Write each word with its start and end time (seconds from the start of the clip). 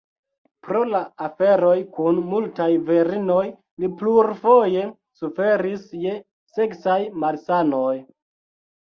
Pro 0.67 0.79
la 0.93 1.01
aferoj 1.25 1.73
kun 1.97 2.21
multaj 2.31 2.67
virinoj, 2.89 3.45
li 3.85 3.93
plurfoje 4.01 4.89
suferis 5.23 5.87
je 6.09 6.19
seksaj 6.59 7.01
malsanoj. 7.23 7.97